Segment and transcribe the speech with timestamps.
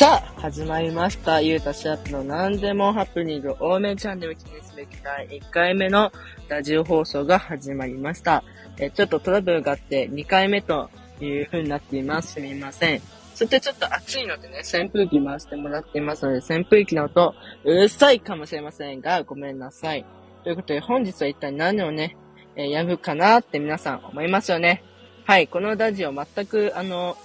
[0.00, 1.42] さあ、始まりました。
[1.42, 6.10] ゆうたシャープの何でもハプニング多めチャンネル記念すべき第1回目の
[6.48, 8.42] ラジオ放送が始まりました。
[8.78, 10.88] えちょっとトラブルがあって2回目と
[11.20, 12.32] いう風になっています。
[12.32, 13.02] すみません。
[13.34, 20.06] そしてちょっと暑いのでね、扇風機回してもらっていますので、扇風機の音、うるさいかもしれませんが、ごめんなさい。
[20.44, 22.16] ということで、本日は一体何をね、
[22.56, 24.82] えやるかなって皆さん思いますよね。
[25.26, 27.18] はい、このラジオ全く、あの、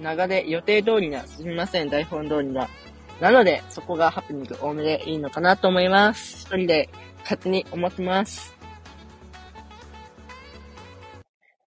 [0.00, 1.88] 流れ、予定通りには進みません。
[1.88, 2.68] 台本通りには。
[3.20, 6.46] なので、そこがハプニング多めでいいのかなと思います。
[6.46, 8.54] 一人で勝手に思ってます。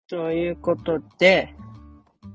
[0.09, 1.55] ということで、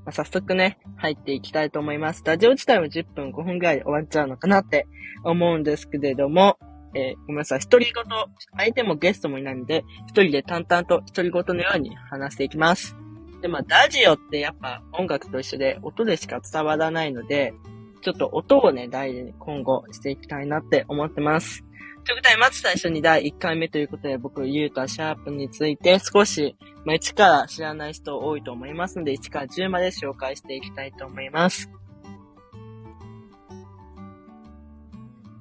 [0.04, 2.22] まあ早速ね、入っていきたいと思います。
[2.24, 4.86] ラジオ自体は10分5分ぐらいで終わっちゃうのかなって
[5.22, 6.58] 思うんですけれども、
[6.94, 7.60] えーごめんなさい。
[7.60, 12.96] 一人ごと、相手もゲストもいないので、一人で淡々と一人ごとのように話していきます。
[13.44, 17.52] で、まあ、ラジオってやっぱ音楽と一緒で音でしか伝わらないので、
[18.00, 21.62] ちょっと音をね、大事に今後していきたいなって思ってます。
[22.04, 31.70] ということで、まず最初に第1回目ということで、僕、ゆうたシャープについて少し、まあ、1から知らない人多いと思いますので、1から10まで紹介していきたいと思います。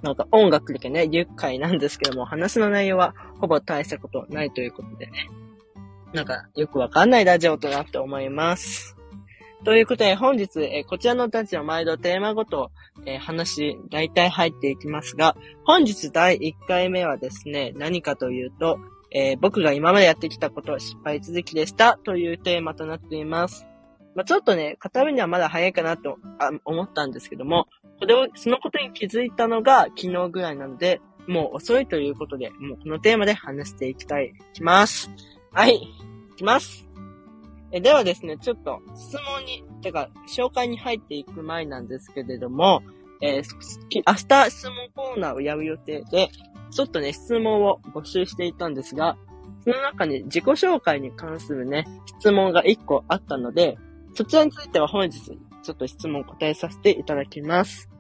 [0.02, 5.30] なんか音楽だけね、10回なんですけども、話の内容はほぼ大したことないということでね。
[6.14, 8.96] なんか、よくわかんないラジオとなって思います。
[9.66, 12.70] ということで、本日、えこちらのラジオ毎度テーマごと、
[13.08, 18.78] えー話、大体入っていきますが、本日第1回目はですね、何かというと、
[19.12, 23.66] えー僕が今までやってきたこと、失敗続きでしたというテーマとなっています。
[24.14, 26.20] まあ、ちょっとね、語るにはまだ早いかなと
[26.66, 27.68] 思ったんですけども、
[28.00, 35.10] これを、そのことに気づいたのが昨日ぐらいなので、もう遅いということで、もうこのテーマで話していきたい、いきます。
[35.56, 36.90] はい、いきます。
[37.72, 42.82] えではですね、ちょっと質問に、てか、紹介に入っていく前なんですけれども、
[43.22, 43.44] えー
[43.94, 46.30] 明日質問コーナーをやる予定で、
[46.72, 49.16] ちょっとね、質問を募集していたんですが、
[49.64, 51.86] その中に自己紹介に関するね、
[52.20, 53.78] 質問が1個あったので、
[54.16, 57.92] そちらについては本日、ちょっと質問を答えさせていただきます。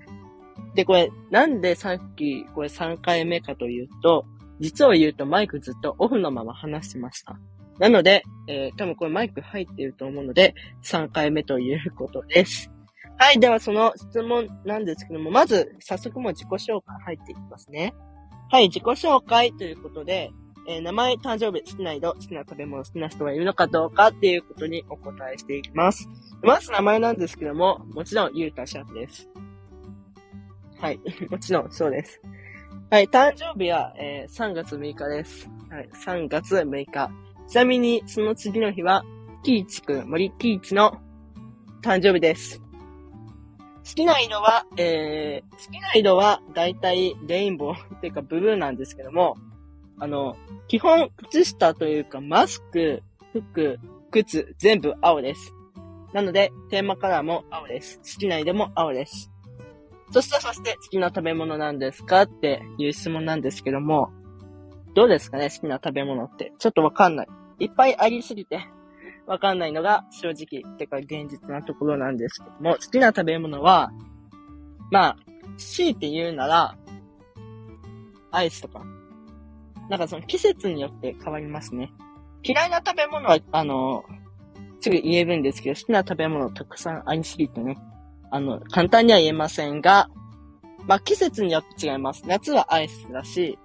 [0.73, 4.25] で、これ、なんでさっき、これ3回目かというと、
[4.63, 7.37] 実を言うとマイクずっとオフのまま話してました。
[7.79, 12.71] なので、えー、多分これマイク入ってると思うので、3回目ということです。
[13.17, 17.93] はい、ではその質問なんですけども、まず、早速もう自己紹介入っていきますね。
[18.49, 20.31] はい、自己紹介ということで、
[20.65, 26.07] えー名前、誕生日、好きな色、好きな食べ物、好きな人がいるのかどうかっていうことにお答えしていきます。
[26.41, 29.27] まず名前なんですけども、もちろん、ゆうたシャープです。
[30.79, 30.99] はい、
[31.29, 32.21] もちろん、そうです。
[32.93, 35.49] はい、誕生日は、えー3月6日です。
[35.71, 37.09] はい、3月6日。
[37.47, 39.03] ちなみに、その次の日は、
[39.41, 41.01] キーチくん、森キーチの
[41.81, 42.59] 誕生日です。
[42.59, 42.65] 好
[43.83, 49.37] きな色は、えー、好きな色は、だいたいレインボーっていうかブルーなんですけども、
[49.97, 50.35] あの、
[50.67, 53.01] 基本、靴下というか、マスク、
[53.31, 53.79] 服、
[54.11, 55.51] 靴、全部青です。
[56.13, 57.97] なので、テーマカラーも青です。
[57.97, 59.32] 好きな色も青です。
[60.13, 64.11] そして、そして、好きな食べ物なんですかっていう質問なんですけども、
[64.93, 66.53] どうですかね好きな食べ物って。
[66.59, 67.27] ちょっとわかんない。
[67.57, 68.59] いっぱいありすぎて、
[69.25, 73.91] わかんないのが正直、てか現実なところなんですけども、好きな食べ物は、
[74.91, 75.17] まあ、
[75.57, 76.77] 強いて言うなら、
[78.29, 78.83] アイスとか。
[79.89, 81.91] なんかその季節によって変わりますね。
[82.43, 84.03] 嫌いな食べ物は、あの、
[84.79, 87.79] すぐ言えるんですけど、好きな食べ物たくさんありすぎてね。
[88.33, 90.09] あの、簡単には言えませんが、
[90.87, 92.23] まあ季節によって違います。
[92.25, 93.59] 夏はアイスだし、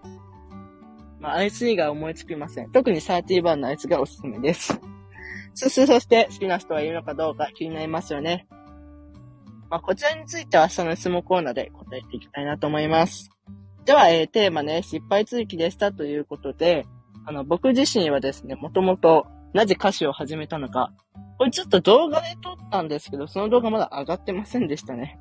[1.20, 2.70] まあアイス以外思いつきません。
[2.70, 4.78] 特にサーティーバーのアイスがおすすめです。
[5.54, 8.46] そして、そして、好きな人はいるのかどうか気になりますよね。
[9.70, 13.30] まあ、こちらについては明日の質問コーナーで答えていきたいなと思います。
[13.86, 16.84] では、えー、テーマね、失敗続きでしたということで、
[17.24, 20.92] あの、僕自身はですね、もともと、なぜ歌詞を始めたのか、
[21.38, 25.18] これちょっと動画で撮ったんですけど、その動画まだ上がってませんでしたね。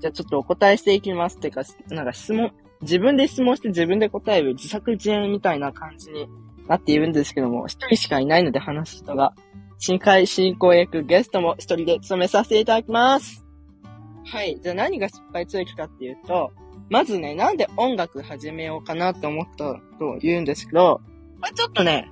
[0.00, 1.38] じゃあちょっとお答えしていきます。
[1.38, 6.26] てか、なんか質問、自分で質問して自分で答える自作自演みたいな感じに
[6.66, 9.34] なっているんですけども、一人しかいないので話す人が、
[9.78, 13.44] 新会進行役ゲストも一人で務めさせていただきます。
[14.24, 14.58] はい。
[14.62, 16.52] じゃあ何が失敗続きかっていうと、
[16.88, 21.02] まずね、なんで音楽始めようかなって思ったと言うんですけど、
[21.40, 22.10] これちょっとね、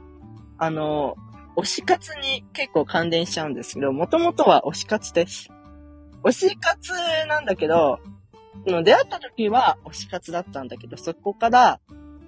[0.58, 1.16] あの、
[1.58, 5.49] 推し活に結構関連しちゃうんですけど、もともとは推し活です。
[6.22, 6.93] 推し活
[7.26, 7.99] なんだけど、
[8.64, 11.81] その出会った時は推し活だったんだけど、そこから、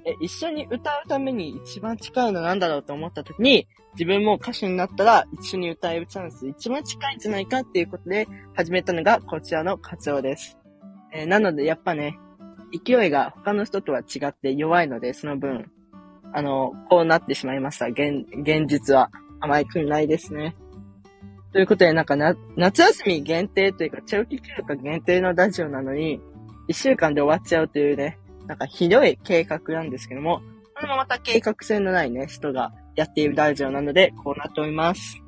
[0.04, 10.58] え、一緒に歌うために一番近いのなんだろうと思った時に、自分も歌手になったら一緒に歌えるチャンス一番近いんじゃないかっていうことで始めたのがこちらの活動です。
[11.12, 12.18] えー、なのでやっぱね、
[12.84, 15.70] 勢いが他の人とは違って弱いので、その分、
[16.32, 17.86] あの、こうなってしまいました。
[17.86, 19.10] 現、現実は。
[19.40, 20.54] 甘いくないですね。
[21.52, 26.20] ということで、なんかな、夏休み限定というか、長期休暇限定のラジオなのに、
[26.68, 30.42] 一週間で終わっちゃうというね、なんかひどい計画なんですけども、
[30.74, 35.20] これもまた計画性のないね、人がやっているラジオなので、こうなっております。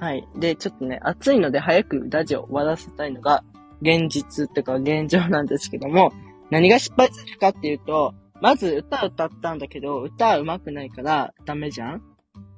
[0.00, 0.26] はい。
[0.36, 3.42] で、ちょっとね、暑いので早くラジオ終わらせたいのが、
[3.82, 6.12] 現実っていうか現状なんですけども、
[6.50, 12.02] 何が失敗するかっていうと、まず歌歌ったんだけど、歌は上手くないからダメじゃん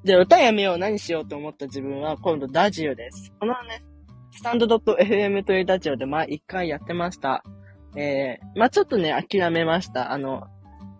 [0.04, 3.32] で、歌やめよう、何しようと思った自分は今度ラジオです。
[3.38, 3.82] このね、
[4.30, 7.42] スタンド .fm というラジオでまあ一回やってました。
[7.96, 10.12] えー、まあちょっとね、諦めました。
[10.12, 10.44] あの、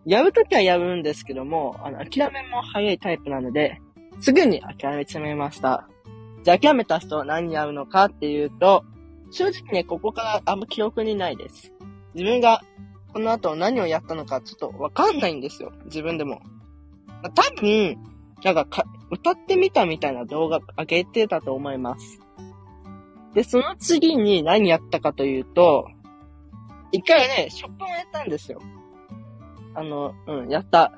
[0.04, 3.80] やるときはやるんですけども、あの、諦めも早いタイプなので、
[4.20, 5.88] すぐに諦めちゃいました。
[6.42, 8.84] じゃあ諦めた人は何やるのかっていうと、
[9.30, 11.72] 正直ね、ここからあんま記憶にないです。
[12.14, 12.62] 自分が
[13.12, 15.72] この後何をやったのかちょっとわかんないんですよ。
[15.86, 16.40] 自分でも。
[17.34, 17.98] 多分、
[18.42, 22.20] なんかか、歌ってみたみたいな動画上げてたと思います。
[23.34, 25.88] で、その次に何やったかというと、
[26.92, 28.60] 一回ね、ショップをやったんですよ。
[29.74, 30.92] あの、うん、やった。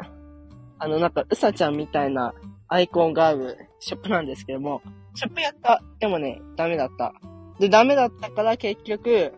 [0.79, 2.35] あの、なんか、うさちゃんみたいな
[2.69, 4.83] アイコンがあるショップなんですけども、
[5.15, 5.83] ショップやった。
[5.99, 7.15] でもね、ダメだった。
[7.59, 9.35] で、ダメだったから結局、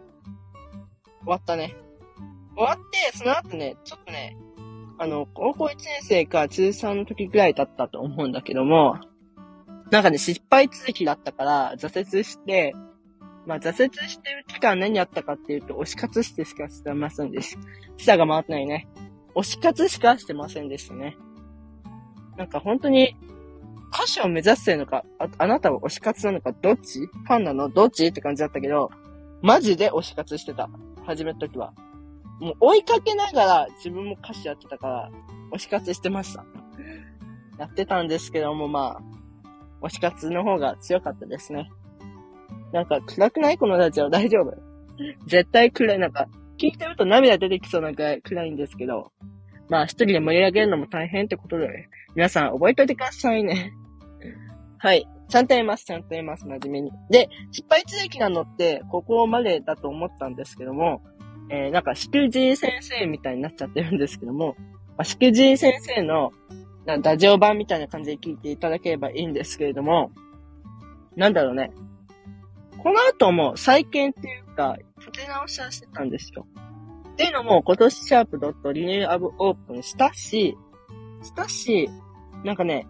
[1.24, 1.74] 終わったね。
[2.56, 4.36] 終わって、その後ね、ちょっとね、
[4.98, 8.98] あの、高校1年生か中3の時ぐらいだったと思うんだけども、
[9.90, 12.74] なんかね、失敗続きだったから挫折して、
[13.46, 17.60] まあ挫折してる期間何やったかっていうと、推し活してしかしてませんでした。
[17.96, 18.88] 下が回ってないね。
[19.34, 21.16] 推し活しかしてませんでしたね。
[22.36, 23.16] なんか本当に、
[23.92, 27.00] 歌手を目指してるのか、あ、あなたは推し活なのか、どっち？
[27.00, 27.68] ファンなの？
[27.68, 28.06] どっち？
[28.06, 28.90] って感じだったけど、
[29.42, 30.68] マジで推し活してた。
[31.04, 31.72] 始めた時は。
[32.40, 35.10] もう追いかけながら自分も歌詞やってたから、
[35.52, 36.44] 推し活してました。
[37.58, 39.00] やってたんですけども、ま
[39.80, 41.70] あ、推し活の方が強かったですね。
[42.72, 44.10] なんか暗くないこのラジオ？
[44.10, 44.56] 大丈夫？
[45.26, 45.98] 絶対暗い。
[45.98, 46.28] なんか、
[46.58, 49.12] 聞いてると涙出てきそうなくらい暗いんですけど、
[49.68, 53.72] まあ一人で盛り上げるのも大変ってことで、皆さん覚えといてくださいね。
[54.78, 55.06] はい。
[55.28, 56.92] ちゃんと言います、ちゃんと言います、真面目に。
[57.10, 61.02] で、失敗続きなのって、ここまでだと思ったんですけども、
[61.50, 64.56] えー、なんか、しくじい先生みたいになっちゃってるんですけども、
[64.96, 66.32] まあ、しくじい先生の、
[66.86, 70.10] なラジオ版みたいな感じで聞いていただければいいんですけれども、
[71.16, 71.70] なんだろうね。
[72.78, 76.46] この後も再建っていうか、立て直しはしてたんですよ。
[77.12, 80.56] っていうのも、今年シャープドットリニューアブオープンしたし、
[81.22, 81.88] したし、
[82.44, 82.86] なんかね、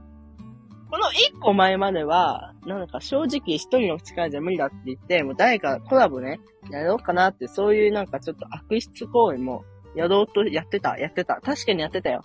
[0.95, 6.39] この一個前までは、なんか正直一人の力じゃ無理だって言って、もう誰かコラボね、
[6.71, 9.65] やろうかなって、そういうなんかちょっと悪質行為も
[9.97, 11.41] やろうとやってた、やってた。
[11.41, 12.23] 確かにやってたよ。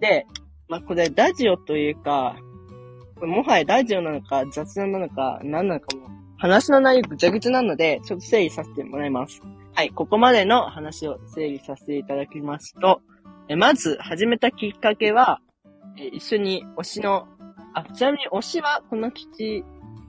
[0.00, 0.26] で、
[0.68, 2.36] まあ、これラジオというか、
[3.22, 9.40] もはやラジオなのか雑談なのか何なのかも、話の内容ぐちゃぐちゃなので、ちょっと整理させてもらいます。
[9.72, 13.00] はい、ここまでの話を整理させていただきますと、
[13.48, 15.40] えまず始めたきっかけは、
[15.96, 17.26] え一緒に推しの
[17.74, 19.64] あ、ちなみに推しはこの吉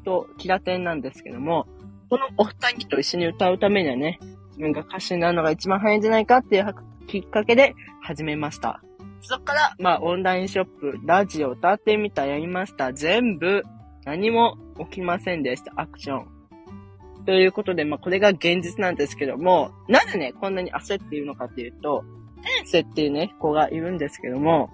[0.06, 1.68] とキラテンなんですけども、
[2.10, 6.76] このお二人と一緒に歌うためにはね、自分が歌手になるのが一番早いんじゃないかっていう
[7.08, 8.82] きっかけで始めました。
[9.22, 12.94] そこから、まあ、オンラインショップ、ラジオ、歌ってみた、やりました。
[12.94, 13.64] 全部、
[14.06, 15.74] 何も起きませんでした。
[15.76, 16.28] アクション。
[17.26, 22.04] ということで、まあ、これが現実なんですけども、なぜね、こんなに焦っているのかっていうと、
[22.42, 24.70] 天性っていうね、子がいるんですけども、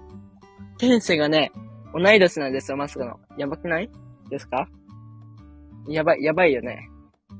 [0.77, 1.51] 天性がね、
[1.97, 3.19] 同い年なんですよ、まさかの。
[3.37, 3.89] やばくない？
[4.29, 4.67] ですか？
[5.87, 6.89] やばい、やばいよね。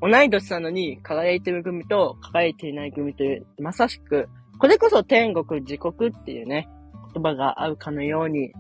[0.02, 6.70] 同い年なのに、輝いてる組と輝いていない組という、まさしく、これこそ天国、地獄っていうね、
[7.14, 8.54] 言葉が合うかのように、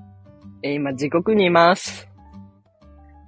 [0.64, 2.10] えー、今、地獄にいます。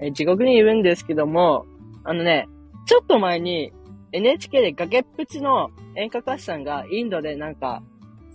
[0.01, 1.65] えー、地獄にいるんですけども、
[2.03, 2.47] あのね、
[2.86, 3.71] ちょっと前に
[4.12, 7.83] NHK で崖っぷちの演歌歌手さんがインドでなんか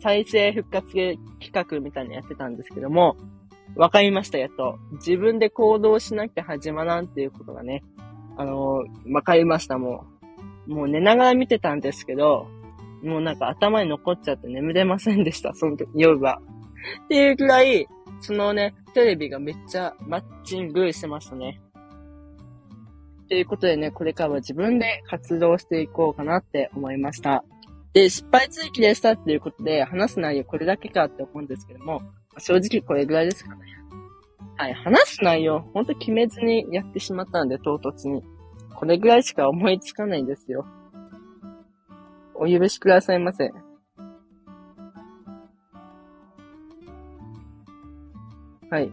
[0.02, 1.18] 再生復活企
[1.52, 3.16] 画みたいなのやってたんですけども、
[3.76, 4.78] わかりました、やっと。
[4.92, 7.82] 自分で行動しなきゃ始まらんっていうことがね、
[8.36, 10.04] あのー、わかりました、も
[10.68, 10.74] う。
[10.74, 12.46] もう寝ながら見てたんですけど、
[13.02, 16.40] もうなんか頭に残っちゃって眠れませんでした、その時、夜は。
[17.04, 17.88] っていうくらい、
[18.20, 21.60] そのね、テレビがめっちゃマッチングしてましたね。
[23.28, 27.44] ということでね、これからは自分で活動していこうかなって思いました。
[27.94, 32.02] で、失敗追記でしたっていうことで、話す内容これだけかって思うんですけども、
[32.38, 33.62] 正直これぐらいですかね。
[34.56, 38.22] はい、話す内容、ほんと決めずにやってしまったので、唐突に。
[38.74, 40.66] これぐらいしか思いつかないんですよ。
[42.34, 43.50] お許しくださいませ。
[48.70, 48.92] はい。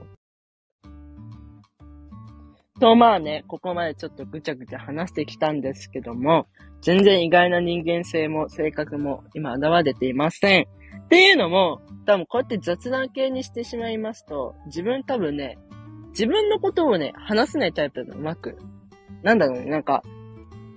[2.80, 6.48] と、まあね、ここまでちょっとぐちゃぐちゃ話してきたんですけども、
[6.82, 10.68] 全然意外な人間性も性格も今現れていません。
[11.06, 15.58] っていうのも、多分こうやって雑談系にしてしまいますと、自分多分ね、
[16.12, 18.58] 自分のことをね、話せないタイプだうまく。
[19.22, 20.02] なんだろうね、なんか、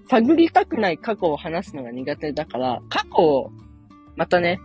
[0.09, 3.51] 探りたくない過去を話すのが苦手だから、過去を
[4.17, 4.59] またね、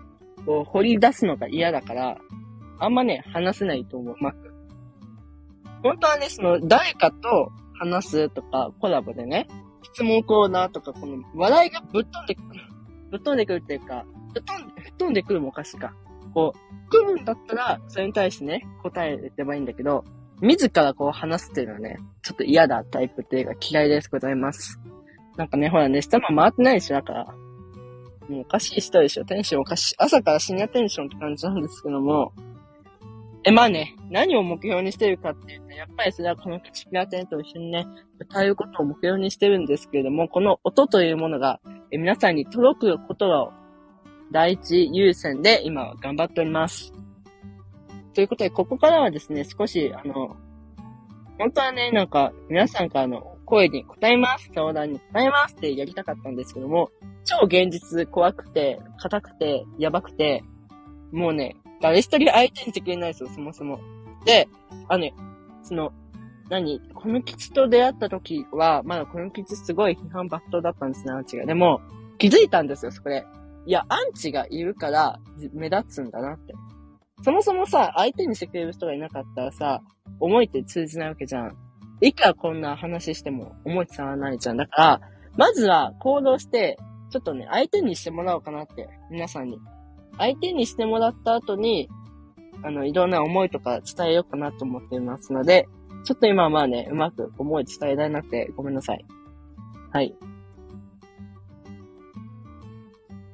[0.46, 2.18] こう掘り出すのが嫌だから、
[2.80, 4.47] あんまね、話せないと思う、うまく。
[5.88, 9.48] 本当はね、その、誰かと話すとか、コラボでね、
[9.84, 12.62] 質問コーナーとか、この、話題がぶっ飛んでくる、
[13.12, 15.94] ぶっ飛んでくるっていうか、ぶっ飛んで、吹っ飛んでくるもおかしいか。
[16.34, 20.04] こう、来るんだったら、それに対してね、答えればいいんだけど、
[20.42, 24.80] 自らこう話すっていうのはね、ちょっと嫌だタイプっていうか嫌いですございます。
[25.36, 27.26] なんかね、ほらね、下も回ってないでしょ、だから。
[28.30, 29.96] もうおかしい人でしょ、テンションおかしい。
[29.98, 32.34] 朝から深夜テンションって感じなんですけども、
[33.48, 37.88] え、まあね、何を目標にしてるかっていうと、やっぱりそれはこの口ピアテンと一緒にね、
[38.20, 43.54] 歌うことを目標にしてるんですけれども、この音というものが、え皆さんに届くことを
[44.34, 46.92] 第一優先で今は頑張っております。
[48.14, 50.36] ということで、ここからはですね、少し、あの、
[51.38, 56.90] 本当はね、なんか、皆さんからの声に答えます、相談に答えますってやりたかったんですけども、
[57.24, 60.44] 超現実怖くて、硬くて、やばくて、
[61.14, 63.80] もうね、誰一人相手にしてくれないですよ、そもそも。
[64.26, 64.48] で、
[64.88, 65.14] あのね、
[65.64, 65.92] その、
[66.50, 66.80] 何？
[66.94, 71.46] この吉と出会った時は、まだこの吉すごい批判抜刀だったんですね、アンチが。
[71.46, 71.82] でも、
[72.18, 73.26] 気づいたんですよ、そこで。
[73.66, 75.20] いや、アンチがいるから
[75.54, 76.54] 目立つんだなって。
[77.24, 79.82] そもそもさ、相手にしてくれる人がいなかったらさ、
[80.20, 81.58] 思いって通じないわけじゃん。
[82.00, 84.58] いくらこんな話しても思い伝わらないじゃん。
[84.58, 85.02] だから、
[85.36, 86.78] まずは行動して、
[87.10, 89.60] ちょっとね、相手にしてもらおうかなって、皆さんに。
[90.18, 91.90] 相手にしてもらった後に、
[92.64, 95.68] あの、いろんな思いとか伝えようかなと思っていますので、
[96.04, 99.06] ちょっと今はまあね、うまく思い伝えられなくてごめんなさい。
[99.92, 100.16] はい。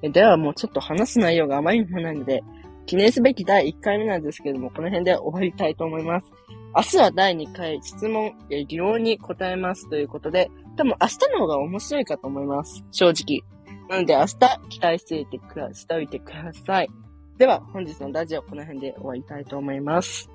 [0.01, 2.43] ではもうちょっと話す内容があまりにもないので、
[2.85, 6.27] 記念すべき第1回目なんですけども、この辺で終わりたいと思います。
[6.75, 12.83] 明日は第2回質問、疑問に答えますということで、多分明日の方が面白いかと思います。
[12.91, 13.52] 正直。
[13.89, 14.37] なので明日
[14.69, 16.89] 期待していてくだ、しておいてください。
[17.37, 20.29] では、本日のラジオこの辺で終わりたいと思います。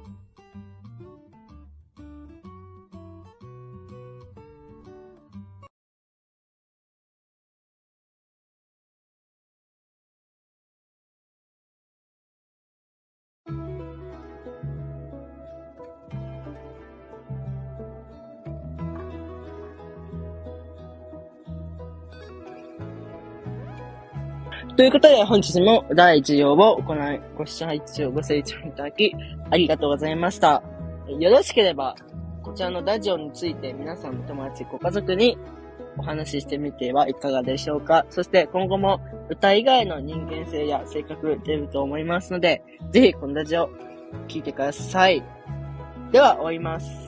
[24.78, 29.12] ということで、本日も第1話を行い、ご視聴配置をご清聴いただき、
[29.50, 30.62] ありがとうございました。
[31.18, 31.96] よろしければ、
[32.44, 35.36] こちらのラジオについて皆さんの友達、ご家族に
[35.96, 38.06] お話ししてみてはいかがでしょうか。
[38.08, 43.68] そして今後も歌以外の人間性や性格出ると思いますので、ぜひこのラジオ
[44.28, 45.24] 聴いてください。
[46.12, 47.07] では、終わります。